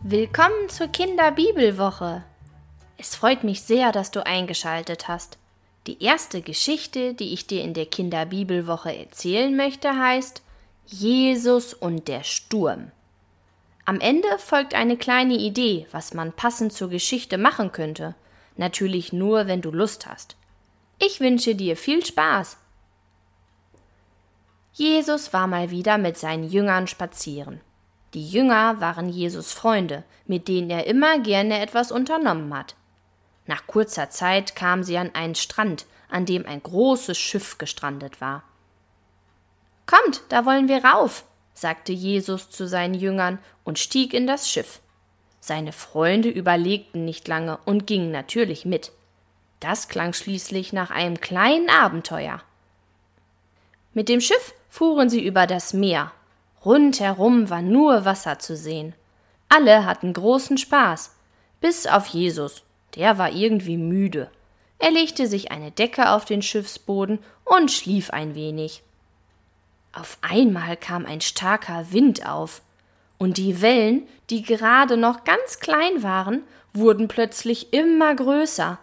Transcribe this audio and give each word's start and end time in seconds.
Willkommen 0.00 0.68
zur 0.68 0.86
Kinderbibelwoche. 0.86 2.22
Es 2.98 3.16
freut 3.16 3.42
mich 3.42 3.62
sehr, 3.62 3.90
dass 3.90 4.12
du 4.12 4.24
eingeschaltet 4.24 5.08
hast. 5.08 5.38
Die 5.88 6.00
erste 6.00 6.40
Geschichte, 6.40 7.14
die 7.14 7.32
ich 7.32 7.48
dir 7.48 7.64
in 7.64 7.74
der 7.74 7.86
Kinderbibelwoche 7.86 8.96
erzählen 8.96 9.56
möchte, 9.56 9.98
heißt 9.98 10.42
Jesus 10.86 11.74
und 11.74 12.06
der 12.06 12.22
Sturm. 12.22 12.92
Am 13.86 13.98
Ende 13.98 14.28
folgt 14.38 14.72
eine 14.72 14.96
kleine 14.96 15.34
Idee, 15.34 15.88
was 15.90 16.14
man 16.14 16.32
passend 16.32 16.72
zur 16.72 16.90
Geschichte 16.90 17.36
machen 17.36 17.72
könnte. 17.72 18.14
Natürlich 18.56 19.12
nur, 19.12 19.48
wenn 19.48 19.62
du 19.62 19.72
Lust 19.72 20.06
hast. 20.06 20.36
Ich 21.00 21.18
wünsche 21.18 21.56
dir 21.56 21.76
viel 21.76 22.06
Spaß. 22.06 22.56
Jesus 24.74 25.32
war 25.32 25.48
mal 25.48 25.72
wieder 25.72 25.98
mit 25.98 26.16
seinen 26.16 26.44
Jüngern 26.44 26.86
spazieren. 26.86 27.60
Die 28.14 28.26
Jünger 28.26 28.80
waren 28.80 29.08
Jesus 29.08 29.52
Freunde, 29.52 30.02
mit 30.26 30.48
denen 30.48 30.70
er 30.70 30.86
immer 30.86 31.18
gerne 31.18 31.60
etwas 31.60 31.92
unternommen 31.92 32.54
hat. 32.54 32.74
Nach 33.46 33.66
kurzer 33.66 34.08
Zeit 34.10 34.56
kamen 34.56 34.82
sie 34.82 34.96
an 34.96 35.14
einen 35.14 35.34
Strand, 35.34 35.86
an 36.08 36.24
dem 36.24 36.46
ein 36.46 36.62
großes 36.62 37.18
Schiff 37.18 37.58
gestrandet 37.58 38.20
war. 38.20 38.42
Kommt, 39.86 40.22
da 40.30 40.46
wollen 40.46 40.68
wir 40.68 40.84
rauf, 40.84 41.24
sagte 41.54 41.92
Jesus 41.92 42.50
zu 42.50 42.66
seinen 42.66 42.94
Jüngern 42.94 43.38
und 43.64 43.78
stieg 43.78 44.14
in 44.14 44.26
das 44.26 44.50
Schiff. 44.50 44.80
Seine 45.40 45.72
Freunde 45.72 46.28
überlegten 46.28 47.04
nicht 47.04 47.28
lange 47.28 47.58
und 47.64 47.86
gingen 47.86 48.10
natürlich 48.10 48.64
mit. 48.64 48.92
Das 49.60 49.88
klang 49.88 50.12
schließlich 50.12 50.72
nach 50.72 50.90
einem 50.90 51.20
kleinen 51.20 51.68
Abenteuer. 51.68 52.42
Mit 53.92 54.08
dem 54.08 54.20
Schiff 54.20 54.54
fuhren 54.68 55.10
sie 55.10 55.24
über 55.24 55.46
das 55.46 55.72
Meer 55.72 56.12
Rundherum 56.64 57.50
war 57.50 57.62
nur 57.62 58.04
Wasser 58.04 58.38
zu 58.38 58.56
sehen. 58.56 58.94
Alle 59.48 59.84
hatten 59.84 60.12
großen 60.12 60.58
Spaß, 60.58 61.14
bis 61.60 61.86
auf 61.86 62.06
Jesus, 62.06 62.62
der 62.94 63.18
war 63.18 63.30
irgendwie 63.32 63.76
müde. 63.76 64.30
Er 64.78 64.90
legte 64.90 65.26
sich 65.26 65.50
eine 65.50 65.70
Decke 65.70 66.10
auf 66.10 66.24
den 66.24 66.42
Schiffsboden 66.42 67.18
und 67.44 67.70
schlief 67.70 68.10
ein 68.10 68.34
wenig. 68.34 68.82
Auf 69.92 70.18
einmal 70.20 70.76
kam 70.76 71.06
ein 71.06 71.20
starker 71.20 71.90
Wind 71.90 72.28
auf, 72.28 72.62
und 73.18 73.36
die 73.36 73.60
Wellen, 73.60 74.06
die 74.30 74.42
gerade 74.42 74.96
noch 74.96 75.24
ganz 75.24 75.58
klein 75.58 76.02
waren, 76.02 76.42
wurden 76.72 77.08
plötzlich 77.08 77.72
immer 77.72 78.14
größer. 78.14 78.78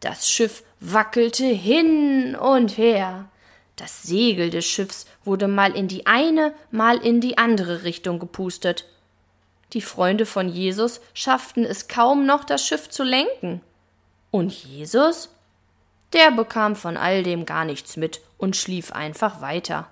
Das 0.00 0.28
Schiff 0.30 0.62
wackelte 0.80 1.46
hin 1.46 2.36
und 2.36 2.76
her. 2.76 3.30
Das 3.76 4.02
Segel 4.02 4.50
des 4.50 4.64
Schiffs 4.66 5.06
wurde 5.24 5.48
mal 5.48 5.76
in 5.76 5.88
die 5.88 6.06
eine, 6.06 6.54
mal 6.70 6.96
in 6.96 7.20
die 7.20 7.38
andere 7.38 7.82
Richtung 7.82 8.18
gepustet. 8.18 8.86
Die 9.72 9.80
Freunde 9.80 10.26
von 10.26 10.48
Jesus 10.48 11.00
schafften 11.12 11.64
es 11.64 11.88
kaum 11.88 12.26
noch, 12.26 12.44
das 12.44 12.64
Schiff 12.64 12.88
zu 12.88 13.02
lenken. 13.02 13.60
Und 14.30 14.52
Jesus? 14.52 15.30
Der 16.12 16.30
bekam 16.30 16.76
von 16.76 16.96
all 16.96 17.24
dem 17.24 17.44
gar 17.44 17.64
nichts 17.64 17.96
mit 17.96 18.20
und 18.38 18.56
schlief 18.56 18.92
einfach 18.92 19.40
weiter. 19.40 19.88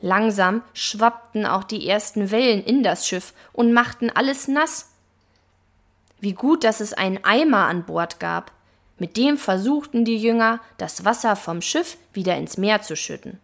Langsam 0.00 0.62
schwappten 0.74 1.46
auch 1.46 1.64
die 1.64 1.88
ersten 1.88 2.30
Wellen 2.30 2.64
in 2.64 2.82
das 2.82 3.06
Schiff 3.06 3.32
und 3.52 3.72
machten 3.72 4.10
alles 4.10 4.48
nass. 4.48 4.90
Wie 6.20 6.34
gut, 6.34 6.64
dass 6.64 6.80
es 6.80 6.92
einen 6.92 7.24
Eimer 7.24 7.66
an 7.66 7.84
Bord 7.84 8.18
gab. 8.18 8.52
Mit 8.98 9.16
dem 9.16 9.38
versuchten 9.38 10.04
die 10.04 10.16
Jünger, 10.16 10.60
das 10.76 11.04
Wasser 11.04 11.36
vom 11.36 11.62
Schiff 11.62 11.96
wieder 12.12 12.36
ins 12.36 12.56
Meer 12.56 12.82
zu 12.82 12.96
schütten. 12.96 13.38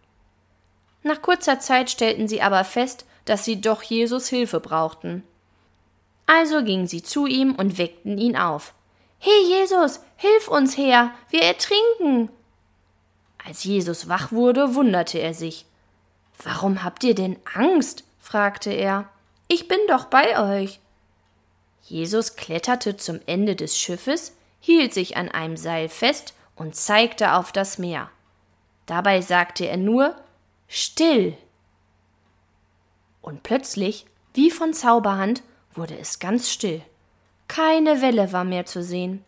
Nach 1.03 1.21
kurzer 1.21 1.59
Zeit 1.59 1.89
stellten 1.89 2.27
sie 2.27 2.41
aber 2.41 2.63
fest, 2.63 3.05
dass 3.25 3.45
sie 3.45 3.61
doch 3.61 3.83
Jesus 3.83 4.27
Hilfe 4.27 4.59
brauchten. 4.59 5.23
Also 6.25 6.63
gingen 6.63 6.87
sie 6.87 7.03
zu 7.03 7.27
ihm 7.27 7.55
und 7.55 7.77
weckten 7.77 8.17
ihn 8.17 8.35
auf. 8.35 8.73
He 9.19 9.31
Jesus, 9.47 10.01
hilf 10.17 10.47
uns 10.47 10.77
her, 10.77 11.11
wir 11.29 11.43
ertrinken. 11.43 12.29
Als 13.45 13.63
Jesus 13.63 14.09
wach 14.09 14.31
wurde, 14.31 14.75
wunderte 14.75 15.19
er 15.19 15.33
sich. 15.33 15.65
Warum 16.43 16.83
habt 16.83 17.03
ihr 17.03 17.15
denn 17.15 17.37
Angst? 17.53 18.03
fragte 18.19 18.71
er. 18.71 19.07
Ich 19.47 19.67
bin 19.67 19.79
doch 19.87 20.05
bei 20.05 20.61
euch. 20.61 20.79
Jesus 21.83 22.35
kletterte 22.35 22.97
zum 22.97 23.19
Ende 23.27 23.55
des 23.55 23.77
Schiffes, 23.77 24.35
hielt 24.65 24.95
sich 24.95 25.15
an 25.15 25.29
einem 25.29 25.57
Seil 25.57 25.89
fest 25.89 26.33
und 26.55 26.75
zeigte 26.75 27.33
auf 27.33 27.51
das 27.51 27.77
Meer. 27.77 28.09
Dabei 28.87 29.21
sagte 29.21 29.67
er 29.67 29.77
nur 29.77 30.15
Still. 30.67 31.37
Und 33.21 33.43
plötzlich, 33.43 34.07
wie 34.33 34.49
von 34.49 34.73
Zauberhand, 34.73 35.43
wurde 35.75 35.95
es 35.99 36.17
ganz 36.17 36.49
still. 36.49 36.81
Keine 37.47 38.01
Welle 38.01 38.33
war 38.33 38.43
mehr 38.43 38.65
zu 38.65 38.81
sehen. 38.81 39.23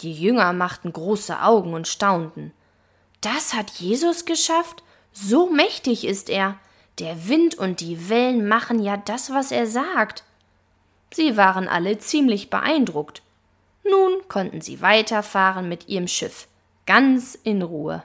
Die 0.00 0.14
Jünger 0.14 0.54
machten 0.54 0.90
große 0.90 1.42
Augen 1.42 1.74
und 1.74 1.86
staunten. 1.86 2.54
Das 3.20 3.52
hat 3.52 3.72
Jesus 3.72 4.24
geschafft? 4.24 4.82
So 5.12 5.50
mächtig 5.50 6.06
ist 6.06 6.30
er. 6.30 6.56
Der 6.98 7.28
Wind 7.28 7.56
und 7.56 7.80
die 7.80 8.08
Wellen 8.08 8.48
machen 8.48 8.82
ja 8.82 8.96
das, 8.96 9.28
was 9.34 9.52
er 9.52 9.66
sagt. 9.66 10.24
Sie 11.12 11.36
waren 11.36 11.68
alle 11.68 11.98
ziemlich 11.98 12.48
beeindruckt. 12.48 13.20
Nun 13.84 14.26
konnten 14.28 14.60
sie 14.60 14.80
weiterfahren 14.80 15.68
mit 15.68 15.88
ihrem 15.88 16.08
Schiff, 16.08 16.48
ganz 16.86 17.34
in 17.34 17.62
Ruhe. 17.62 18.04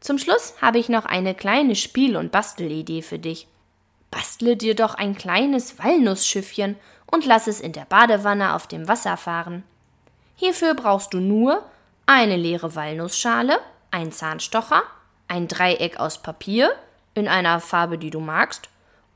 Zum 0.00 0.18
Schluss 0.18 0.54
habe 0.60 0.78
ich 0.78 0.88
noch 0.88 1.04
eine 1.04 1.34
kleine 1.34 1.76
Spiel- 1.76 2.16
und 2.16 2.32
Bastelidee 2.32 3.02
für 3.02 3.20
dich. 3.20 3.46
Bastle 4.10 4.56
dir 4.56 4.74
doch 4.74 4.94
ein 4.94 5.16
kleines 5.16 5.78
Walnussschiffchen 5.78 6.76
und 7.06 7.24
lass 7.24 7.46
es 7.46 7.60
in 7.60 7.72
der 7.72 7.84
Badewanne 7.84 8.54
auf 8.54 8.66
dem 8.66 8.88
Wasser 8.88 9.16
fahren. 9.16 9.62
Hierfür 10.34 10.74
brauchst 10.74 11.14
du 11.14 11.20
nur 11.20 11.64
eine 12.06 12.36
leere 12.36 12.74
Walnussschale, 12.74 13.60
ein 13.92 14.10
Zahnstocher, 14.10 14.82
ein 15.28 15.46
Dreieck 15.46 16.00
aus 16.00 16.20
Papier 16.20 16.74
in 17.14 17.28
einer 17.28 17.60
Farbe, 17.60 17.96
die 17.96 18.10
du 18.10 18.20
magst, 18.20 18.68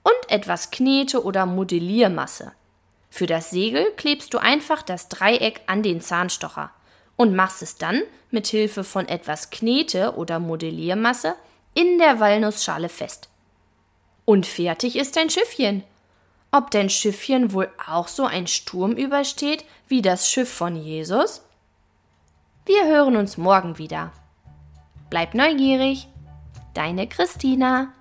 und 0.04 0.30
etwas 0.30 0.70
Knete 0.70 1.24
oder 1.24 1.46
Modelliermasse. 1.46 2.52
Für 3.16 3.26
das 3.26 3.48
Segel 3.48 3.94
klebst 3.96 4.34
du 4.34 4.38
einfach 4.38 4.82
das 4.82 5.08
Dreieck 5.08 5.62
an 5.68 5.82
den 5.82 6.02
Zahnstocher 6.02 6.70
und 7.16 7.34
machst 7.34 7.62
es 7.62 7.78
dann 7.78 8.02
mit 8.30 8.46
Hilfe 8.46 8.84
von 8.84 9.08
etwas 9.08 9.48
Knete 9.48 10.16
oder 10.16 10.38
Modelliermasse 10.38 11.34
in 11.72 11.96
der 11.96 12.20
Walnussschale 12.20 12.90
fest. 12.90 13.30
Und 14.26 14.44
fertig 14.44 14.96
ist 14.96 15.16
dein 15.16 15.30
Schiffchen. 15.30 15.82
Ob 16.52 16.70
dein 16.70 16.90
Schiffchen 16.90 17.54
wohl 17.54 17.70
auch 17.86 18.08
so 18.08 18.26
ein 18.26 18.46
Sturm 18.46 18.92
übersteht 18.92 19.64
wie 19.88 20.02
das 20.02 20.30
Schiff 20.30 20.52
von 20.52 20.76
Jesus? 20.76 21.40
Wir 22.66 22.84
hören 22.86 23.16
uns 23.16 23.38
morgen 23.38 23.78
wieder. 23.78 24.12
Bleib 25.08 25.32
neugierig. 25.32 26.06
Deine 26.74 27.08
Christina. 27.08 27.94